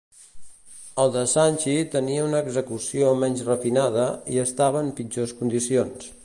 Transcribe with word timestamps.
El 1.01 1.11
de 1.15 1.21
Sanchi 1.33 1.75
tenia 1.95 2.23
una 2.29 2.41
execució 2.45 3.11
menys 3.25 3.45
refinada, 3.51 4.09
i 4.37 4.41
estava 4.47 4.83
en 4.87 4.91
pitjors 5.03 5.37
condicions. 5.45 6.11